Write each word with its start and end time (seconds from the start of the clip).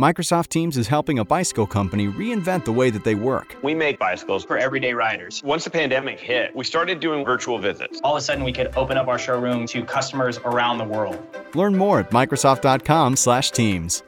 Microsoft 0.00 0.48
Teams 0.48 0.78
is 0.78 0.88
helping 0.88 1.18
a 1.18 1.24
bicycle 1.26 1.66
company 1.66 2.06
reinvent 2.08 2.64
the 2.64 2.72
way 2.72 2.88
that 2.88 3.04
they 3.04 3.14
work. 3.14 3.54
We 3.62 3.74
make 3.74 3.98
bicycles 3.98 4.46
for 4.46 4.56
everyday 4.56 4.94
riders. 4.94 5.42
Once 5.44 5.64
the 5.64 5.70
pandemic 5.70 6.18
hit, 6.18 6.56
we 6.56 6.64
started 6.64 7.00
doing 7.00 7.22
virtual 7.22 7.58
visits. 7.58 8.00
All 8.02 8.16
of 8.16 8.18
a 8.22 8.24
sudden, 8.24 8.42
we 8.42 8.50
could 8.50 8.74
open 8.76 8.96
up 8.96 9.08
our 9.08 9.18
showroom 9.18 9.66
to 9.66 9.84
customers 9.84 10.38
around 10.38 10.78
the 10.78 10.84
world. 10.84 11.22
Learn 11.54 11.76
more 11.76 12.00
at 12.00 12.12
Microsoft.com/Teams. 12.12 14.02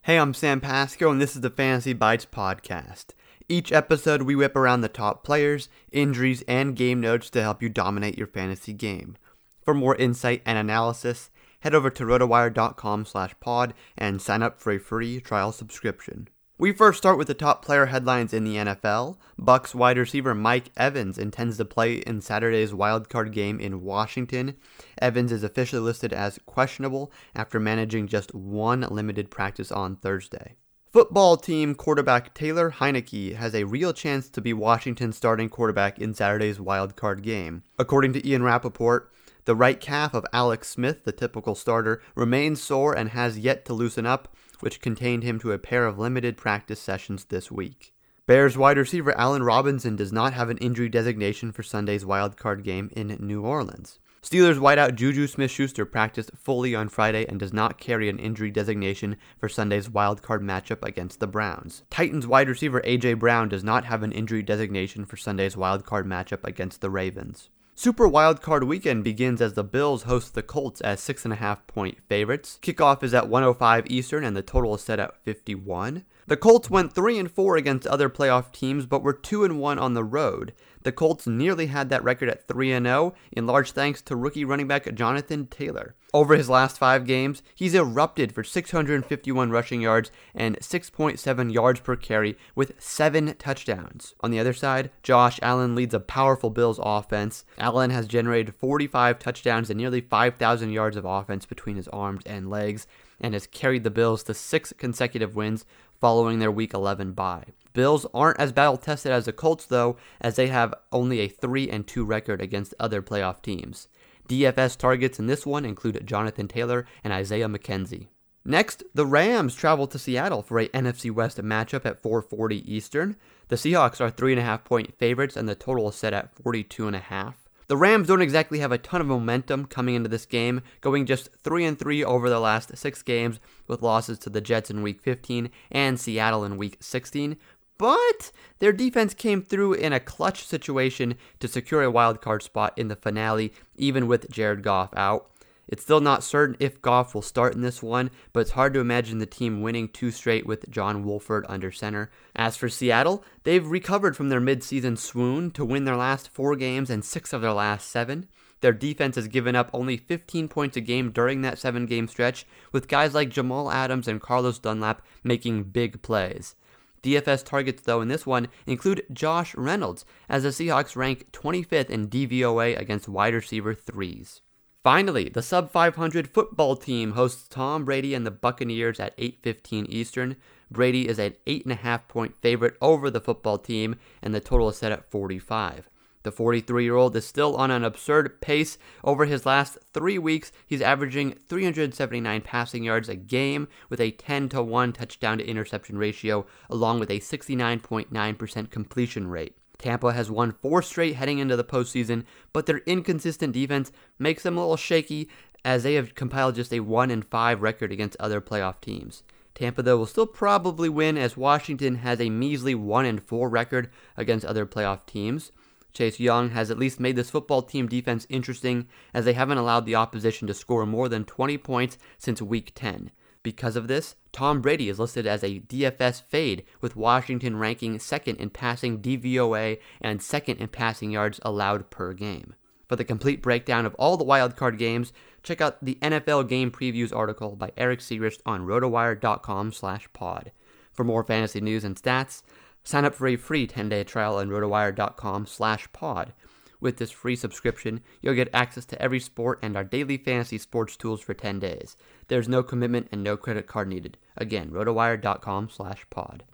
Hey, 0.00 0.16
I'm 0.16 0.32
Sam 0.32 0.58
Pasco, 0.58 1.10
and 1.10 1.20
this 1.20 1.36
is 1.36 1.42
the 1.42 1.50
Fantasy 1.50 1.92
Bites 1.92 2.24
podcast. 2.24 3.08
Each 3.46 3.70
episode, 3.72 4.22
we 4.22 4.36
whip 4.36 4.56
around 4.56 4.80
the 4.80 4.88
top 4.88 5.22
players, 5.22 5.68
injuries, 5.92 6.44
and 6.48 6.74
game 6.74 6.98
notes 6.98 7.28
to 7.28 7.42
help 7.42 7.62
you 7.62 7.68
dominate 7.68 8.16
your 8.16 8.26
fantasy 8.26 8.72
game. 8.72 9.18
For 9.62 9.74
more 9.74 9.96
insight 9.96 10.40
and 10.46 10.56
analysis, 10.56 11.30
head 11.66 11.74
over 11.74 11.90
to 11.90 12.04
rotowire.com 12.04 13.04
slash 13.04 13.34
pod 13.40 13.74
and 13.98 14.22
sign 14.22 14.40
up 14.40 14.60
for 14.60 14.70
a 14.72 14.78
free 14.78 15.20
trial 15.20 15.50
subscription. 15.50 16.28
We 16.58 16.70
first 16.70 16.98
start 16.98 17.18
with 17.18 17.26
the 17.26 17.34
top 17.34 17.64
player 17.64 17.86
headlines 17.86 18.32
in 18.32 18.44
the 18.44 18.54
NFL. 18.54 19.16
Bucs 19.36 19.74
wide 19.74 19.98
receiver 19.98 20.32
Mike 20.32 20.70
Evans 20.76 21.18
intends 21.18 21.56
to 21.56 21.64
play 21.64 21.94
in 21.94 22.20
Saturday's 22.20 22.70
wildcard 22.70 23.32
game 23.32 23.58
in 23.58 23.82
Washington. 23.82 24.56
Evans 25.02 25.32
is 25.32 25.42
officially 25.42 25.82
listed 25.82 26.12
as 26.12 26.38
questionable 26.46 27.10
after 27.34 27.58
managing 27.58 28.06
just 28.06 28.32
one 28.32 28.82
limited 28.82 29.28
practice 29.28 29.72
on 29.72 29.96
Thursday. 29.96 30.54
Football 30.92 31.36
team 31.36 31.74
quarterback 31.74 32.32
Taylor 32.32 32.70
Heinicke 32.70 33.34
has 33.34 33.56
a 33.56 33.64
real 33.64 33.92
chance 33.92 34.28
to 34.28 34.40
be 34.40 34.52
Washington's 34.52 35.16
starting 35.16 35.48
quarterback 35.48 35.98
in 35.98 36.14
Saturday's 36.14 36.58
wildcard 36.58 37.22
game. 37.22 37.64
According 37.76 38.12
to 38.12 38.26
Ian 38.26 38.44
Rapoport, 38.44 39.10
the 39.46 39.56
right 39.56 39.80
calf 39.80 40.12
of 40.12 40.26
Alex 40.32 40.68
Smith, 40.68 41.04
the 41.04 41.12
typical 41.12 41.54
starter, 41.54 42.02
remains 42.14 42.60
sore 42.60 42.92
and 42.92 43.10
has 43.10 43.38
yet 43.38 43.64
to 43.64 43.72
loosen 43.72 44.04
up, 44.04 44.34
which 44.60 44.80
contained 44.80 45.22
him 45.22 45.38
to 45.38 45.52
a 45.52 45.58
pair 45.58 45.86
of 45.86 45.98
limited 45.98 46.36
practice 46.36 46.80
sessions 46.80 47.26
this 47.26 47.50
week. 47.50 47.94
Bears 48.26 48.58
wide 48.58 48.76
receiver 48.76 49.16
Allen 49.16 49.44
Robinson 49.44 49.94
does 49.94 50.12
not 50.12 50.32
have 50.32 50.50
an 50.50 50.58
injury 50.58 50.88
designation 50.88 51.52
for 51.52 51.62
Sunday's 51.62 52.04
wildcard 52.04 52.64
game 52.64 52.90
in 52.96 53.16
New 53.20 53.42
Orleans. 53.42 54.00
Steelers 54.20 54.58
wideout 54.58 54.96
Juju 54.96 55.28
Smith 55.28 55.52
Schuster 55.52 55.86
practiced 55.86 56.32
fully 56.34 56.74
on 56.74 56.88
Friday 56.88 57.24
and 57.28 57.38
does 57.38 57.52
not 57.52 57.78
carry 57.78 58.08
an 58.08 58.18
injury 58.18 58.50
designation 58.50 59.16
for 59.38 59.48
Sunday's 59.48 59.88
wildcard 59.88 60.40
matchup 60.40 60.82
against 60.82 61.20
the 61.20 61.28
Browns. 61.28 61.84
Titans 61.90 62.26
wide 62.26 62.48
receiver 62.48 62.80
A.J. 62.82 63.14
Brown 63.14 63.48
does 63.48 63.62
not 63.62 63.84
have 63.84 64.02
an 64.02 64.10
injury 64.10 64.42
designation 64.42 65.04
for 65.04 65.16
Sunday's 65.16 65.54
wildcard 65.54 66.06
matchup 66.06 66.42
against 66.42 66.80
the 66.80 66.90
Ravens. 66.90 67.50
Super 67.78 68.08
Wildcard 68.08 68.66
Weekend 68.66 69.04
begins 69.04 69.42
as 69.42 69.52
the 69.52 69.62
Bills 69.62 70.04
host 70.04 70.32
the 70.32 70.42
Colts 70.42 70.80
as 70.80 70.98
6.5 71.02 71.58
point 71.66 71.98
favorites. 72.08 72.58
Kickoff 72.62 73.02
is 73.02 73.12
at 73.12 73.28
105 73.28 73.84
Eastern 73.90 74.24
and 74.24 74.34
the 74.34 74.40
total 74.40 74.76
is 74.76 74.80
set 74.80 74.98
at 74.98 75.22
51. 75.24 76.06
The 76.28 76.36
Colts 76.36 76.68
went 76.68 76.92
3 76.92 77.20
and 77.20 77.30
4 77.30 77.56
against 77.56 77.86
other 77.86 78.10
playoff 78.10 78.50
teams 78.50 78.84
but 78.84 79.02
were 79.02 79.12
2 79.12 79.44
and 79.44 79.60
1 79.60 79.78
on 79.78 79.94
the 79.94 80.02
road. 80.02 80.52
The 80.82 80.90
Colts 80.90 81.26
nearly 81.26 81.66
had 81.66 81.88
that 81.90 82.02
record 82.02 82.28
at 82.28 82.48
3 82.48 82.72
and 82.72 82.86
0, 82.86 83.14
in 83.30 83.46
large 83.46 83.70
thanks 83.70 84.02
to 84.02 84.16
rookie 84.16 84.44
running 84.44 84.66
back 84.66 84.92
Jonathan 84.94 85.46
Taylor. 85.46 85.94
Over 86.12 86.34
his 86.34 86.48
last 86.48 86.78
five 86.78 87.06
games, 87.06 87.42
he's 87.54 87.74
erupted 87.74 88.32
for 88.32 88.42
651 88.42 89.50
rushing 89.50 89.80
yards 89.80 90.10
and 90.34 90.58
6.7 90.58 91.52
yards 91.52 91.80
per 91.80 91.94
carry 91.94 92.36
with 92.56 92.72
seven 92.78 93.34
touchdowns. 93.38 94.14
On 94.20 94.30
the 94.30 94.40
other 94.40 94.52
side, 94.52 94.90
Josh 95.04 95.38
Allen 95.42 95.74
leads 95.74 95.94
a 95.94 96.00
powerful 96.00 96.50
Bills 96.50 96.80
offense. 96.82 97.44
Allen 97.58 97.90
has 97.90 98.06
generated 98.06 98.54
45 98.54 99.18
touchdowns 99.18 99.70
and 99.70 99.78
nearly 99.78 100.00
5,000 100.00 100.70
yards 100.70 100.96
of 100.96 101.04
offense 101.04 101.46
between 101.46 101.76
his 101.76 101.88
arms 101.88 102.22
and 102.26 102.50
legs 102.50 102.86
and 103.20 103.34
has 103.34 103.46
carried 103.46 103.84
the 103.84 103.90
Bills 103.90 104.22
to 104.24 104.34
six 104.34 104.72
consecutive 104.76 105.34
wins 105.34 105.64
following 106.00 106.38
their 106.38 106.50
Week 106.50 106.74
11 106.74 107.12
bye. 107.12 107.44
Bills 107.72 108.06
aren't 108.14 108.40
as 108.40 108.52
battle 108.52 108.78
tested 108.78 109.12
as 109.12 109.26
the 109.26 109.32
Colts 109.32 109.66
though, 109.66 109.96
as 110.20 110.36
they 110.36 110.46
have 110.48 110.74
only 110.92 111.20
a 111.20 111.28
3 111.28 111.68
and 111.68 111.86
2 111.86 112.04
record 112.04 112.40
against 112.40 112.74
other 112.80 113.02
playoff 113.02 113.42
teams. 113.42 113.88
DFS 114.28 114.76
targets 114.76 115.18
in 115.18 115.26
this 115.26 115.46
one 115.46 115.64
include 115.64 116.06
Jonathan 116.06 116.48
Taylor 116.48 116.86
and 117.04 117.12
Isaiah 117.12 117.48
McKenzie. 117.48 118.08
Next, 118.44 118.84
the 118.94 119.06
Rams 119.06 119.54
travel 119.54 119.86
to 119.88 119.98
Seattle 119.98 120.42
for 120.42 120.60
a 120.60 120.68
NFC 120.68 121.10
West 121.10 121.38
matchup 121.38 121.84
at 121.84 122.02
4:40 122.02 122.62
Eastern. 122.64 123.16
The 123.48 123.56
Seahawks 123.56 124.00
are 124.00 124.10
three 124.10 124.32
and 124.32 124.40
a 124.40 124.44
half 124.44 124.64
point 124.64 124.96
favorites, 124.98 125.36
and 125.36 125.48
the 125.48 125.54
total 125.54 125.88
is 125.88 125.96
set 125.96 126.12
at 126.12 126.34
42 126.34 126.86
and 126.86 126.96
a 126.96 127.00
half. 127.00 127.45
The 127.68 127.76
Rams 127.76 128.06
don't 128.06 128.22
exactly 128.22 128.60
have 128.60 128.70
a 128.70 128.78
ton 128.78 129.00
of 129.00 129.08
momentum 129.08 129.66
coming 129.66 129.96
into 129.96 130.08
this 130.08 130.24
game, 130.24 130.62
going 130.80 131.04
just 131.04 131.30
3 131.42 131.64
and 131.64 131.78
3 131.78 132.04
over 132.04 132.30
the 132.30 132.38
last 132.38 132.76
6 132.76 133.02
games 133.02 133.40
with 133.66 133.82
losses 133.82 134.20
to 134.20 134.30
the 134.30 134.40
Jets 134.40 134.70
in 134.70 134.82
week 134.82 135.00
15 135.02 135.50
and 135.72 135.98
Seattle 135.98 136.44
in 136.44 136.58
week 136.58 136.76
16, 136.78 137.36
but 137.76 138.30
their 138.60 138.72
defense 138.72 139.14
came 139.14 139.42
through 139.42 139.74
in 139.74 139.92
a 139.92 140.00
clutch 140.00 140.44
situation 140.44 141.16
to 141.40 141.48
secure 141.48 141.82
a 141.82 141.90
wild 141.90 142.20
card 142.20 142.44
spot 142.44 142.72
in 142.76 142.86
the 142.86 142.96
finale, 142.96 143.52
even 143.76 144.06
with 144.06 144.30
Jared 144.30 144.62
Goff 144.62 144.94
out. 144.96 145.28
It's 145.68 145.82
still 145.82 146.00
not 146.00 146.22
certain 146.22 146.56
if 146.60 146.80
Goff 146.80 147.14
will 147.14 147.22
start 147.22 147.54
in 147.54 147.60
this 147.60 147.82
one, 147.82 148.10
but 148.32 148.40
it's 148.40 148.52
hard 148.52 148.72
to 148.74 148.80
imagine 148.80 149.18
the 149.18 149.26
team 149.26 149.62
winning 149.62 149.88
two 149.88 150.12
straight 150.12 150.46
with 150.46 150.70
John 150.70 151.04
Wolford 151.04 151.44
under 151.48 151.72
center. 151.72 152.10
As 152.36 152.56
for 152.56 152.68
Seattle, 152.68 153.24
they've 153.42 153.66
recovered 153.66 154.16
from 154.16 154.28
their 154.28 154.40
midseason 154.40 154.96
swoon 154.96 155.50
to 155.52 155.64
win 155.64 155.84
their 155.84 155.96
last 155.96 156.28
four 156.28 156.54
games 156.54 156.88
and 156.88 157.04
six 157.04 157.32
of 157.32 157.40
their 157.40 157.52
last 157.52 157.90
seven. 157.90 158.28
Their 158.60 158.72
defense 158.72 159.16
has 159.16 159.28
given 159.28 159.56
up 159.56 159.68
only 159.72 159.96
15 159.96 160.48
points 160.48 160.76
a 160.76 160.80
game 160.80 161.10
during 161.10 161.42
that 161.42 161.58
seven 161.58 161.86
game 161.86 162.06
stretch, 162.06 162.46
with 162.70 162.88
guys 162.88 163.12
like 163.12 163.28
Jamal 163.28 163.70
Adams 163.70 164.06
and 164.06 164.20
Carlos 164.20 164.58
Dunlap 164.58 165.02
making 165.24 165.64
big 165.64 166.00
plays. 166.00 166.54
DFS 167.02 167.44
targets, 167.44 167.82
though, 167.82 168.00
in 168.00 168.08
this 168.08 168.24
one 168.24 168.48
include 168.66 169.04
Josh 169.12 169.54
Reynolds, 169.54 170.04
as 170.28 170.44
the 170.44 170.48
Seahawks 170.50 170.96
rank 170.96 171.30
25th 171.32 171.90
in 171.90 172.08
DVOA 172.08 172.78
against 172.78 173.08
wide 173.08 173.34
receiver 173.34 173.74
threes. 173.74 174.40
Finally, 174.86 175.28
the 175.28 175.42
sub 175.42 175.68
500 175.72 176.28
football 176.28 176.76
team 176.76 177.14
hosts 177.14 177.48
Tom 177.48 177.84
Brady 177.84 178.14
and 178.14 178.24
the 178.24 178.30
Buccaneers 178.30 179.00
at 179.00 179.16
8:15 179.18 179.84
Eastern. 179.88 180.36
Brady 180.70 181.08
is 181.08 181.18
an 181.18 181.34
8.5 181.44 182.06
point 182.06 182.36
favorite 182.40 182.76
over 182.80 183.10
the 183.10 183.20
football 183.20 183.58
team, 183.58 183.96
and 184.22 184.32
the 184.32 184.38
total 184.38 184.68
is 184.68 184.76
set 184.76 184.92
at 184.92 185.10
45. 185.10 185.90
The 186.22 186.30
43 186.30 186.84
year 186.84 186.94
old 186.94 187.16
is 187.16 187.26
still 187.26 187.56
on 187.56 187.72
an 187.72 187.82
absurd 187.82 188.40
pace. 188.40 188.78
Over 189.02 189.24
his 189.24 189.44
last 189.44 189.76
three 189.92 190.18
weeks, 190.18 190.52
he's 190.64 190.80
averaging 190.80 191.34
379 191.48 192.42
passing 192.42 192.84
yards 192.84 193.08
a 193.08 193.16
game 193.16 193.66
with 193.90 194.00
a 194.00 194.12
10 194.12 194.50
to 194.50 194.62
1 194.62 194.92
touchdown 194.92 195.38
to 195.38 195.44
interception 195.48 195.98
ratio, 195.98 196.46
along 196.70 197.00
with 197.00 197.10
a 197.10 197.18
69.9% 197.18 198.70
completion 198.70 199.26
rate. 199.26 199.56
Tampa 199.78 200.12
has 200.12 200.30
won 200.30 200.52
four 200.52 200.82
straight 200.82 201.16
heading 201.16 201.38
into 201.38 201.56
the 201.56 201.64
postseason, 201.64 202.24
but 202.52 202.66
their 202.66 202.78
inconsistent 202.86 203.52
defense 203.52 203.92
makes 204.18 204.42
them 204.42 204.56
a 204.56 204.60
little 204.60 204.76
shaky 204.76 205.28
as 205.64 205.82
they 205.82 205.94
have 205.94 206.14
compiled 206.14 206.54
just 206.54 206.72
a 206.72 206.80
1 206.80 207.10
and 207.10 207.24
5 207.24 207.60
record 207.60 207.92
against 207.92 208.16
other 208.18 208.40
playoff 208.40 208.80
teams. 208.80 209.22
Tampa, 209.54 209.82
though, 209.82 209.96
will 209.96 210.06
still 210.06 210.26
probably 210.26 210.88
win 210.88 211.16
as 211.16 211.36
Washington 211.36 211.96
has 211.96 212.20
a 212.20 212.30
measly 212.30 212.74
1 212.74 213.18
4 213.18 213.48
record 213.48 213.90
against 214.16 214.46
other 214.46 214.66
playoff 214.66 215.06
teams. 215.06 215.50
Chase 215.92 216.20
Young 216.20 216.50
has 216.50 216.70
at 216.70 216.78
least 216.78 217.00
made 217.00 217.16
this 217.16 217.30
football 217.30 217.62
team 217.62 217.88
defense 217.88 218.26
interesting 218.28 218.86
as 219.14 219.24
they 219.24 219.32
haven't 219.32 219.56
allowed 219.56 219.86
the 219.86 219.94
opposition 219.94 220.46
to 220.46 220.52
score 220.52 220.84
more 220.84 221.08
than 221.08 221.24
20 221.24 221.56
points 221.58 221.96
since 222.18 222.42
week 222.42 222.72
10. 222.74 223.10
Because 223.46 223.76
of 223.76 223.86
this, 223.86 224.16
Tom 224.32 224.60
Brady 224.60 224.88
is 224.88 224.98
listed 224.98 225.24
as 225.24 225.44
a 225.44 225.60
DFS 225.60 226.20
fade, 226.20 226.64
with 226.80 226.96
Washington 226.96 227.56
ranking 227.56 227.96
second 228.00 228.38
in 228.38 228.50
passing 228.50 229.00
DVOA 229.00 229.78
and 230.00 230.20
second 230.20 230.56
in 230.56 230.66
passing 230.66 231.12
yards 231.12 231.38
allowed 231.42 231.88
per 231.88 232.12
game. 232.12 232.56
For 232.88 232.96
the 232.96 233.04
complete 233.04 233.42
breakdown 233.42 233.86
of 233.86 233.94
all 234.00 234.16
the 234.16 234.24
wildcard 234.24 234.78
games, 234.78 235.12
check 235.44 235.60
out 235.60 235.76
the 235.80 235.96
NFL 236.02 236.48
game 236.48 236.72
previews 236.72 237.14
article 237.14 237.54
by 237.54 237.70
Erik 237.76 238.00
Siegrist 238.00 238.40
on 238.44 238.66
rotowire.com 238.66 239.70
slash 239.70 240.08
pod. 240.12 240.50
For 240.92 241.04
more 241.04 241.22
fantasy 241.22 241.60
news 241.60 241.84
and 241.84 241.94
stats, 241.94 242.42
sign 242.82 243.04
up 243.04 243.14
for 243.14 243.28
a 243.28 243.36
free 243.36 243.68
10-day 243.68 244.02
trial 244.02 244.38
on 244.38 244.48
rotowire.com/pod. 244.48 246.32
With 246.80 246.98
this 246.98 247.10
free 247.10 247.36
subscription, 247.36 248.00
you'll 248.20 248.34
get 248.34 248.50
access 248.52 248.84
to 248.86 249.00
every 249.00 249.20
sport 249.20 249.58
and 249.62 249.76
our 249.76 249.84
daily 249.84 250.16
fantasy 250.16 250.58
sports 250.58 250.96
tools 250.96 251.20
for 251.20 251.34
10 251.34 251.58
days. 251.58 251.96
There's 252.28 252.48
no 252.48 252.62
commitment 252.62 253.08
and 253.10 253.22
no 253.22 253.36
credit 253.36 253.66
card 253.66 253.88
needed. 253.88 254.18
Again, 254.36 254.70
rotowire.com/pod. 254.70 256.44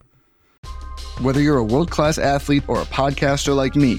Whether 1.21 1.41
you're 1.41 1.59
a 1.59 1.65
world 1.65 1.91
class 1.91 2.19
athlete 2.19 2.65
or 2.69 2.81
a 2.81 2.87
podcaster 2.87 3.55
like 3.55 3.77
me, 3.77 3.99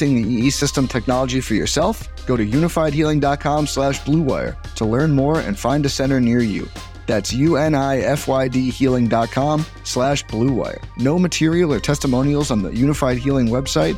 the 0.09 0.27
EE 0.27 0.49
system 0.49 0.87
technology 0.87 1.41
for 1.41 1.53
yourself? 1.53 2.09
Go 2.25 2.35
to 2.35 2.43
unifiedhealing.com 2.45 3.67
slash 3.67 4.01
bluewire 4.01 4.59
to 4.75 4.85
learn 4.85 5.11
more 5.11 5.39
and 5.39 5.55
find 5.57 5.85
a 5.85 5.89
center 5.89 6.19
near 6.19 6.39
you. 6.39 6.67
That's 7.05 7.31
unifiedhealing.com 7.33 9.65
slash 9.83 10.25
bluewire. 10.25 10.83
No 10.97 11.19
material 11.19 11.71
or 11.73 11.79
testimonials 11.79 12.49
on 12.51 12.63
the 12.63 12.73
Unified 12.73 13.17
Healing 13.17 13.47
website 13.47 13.97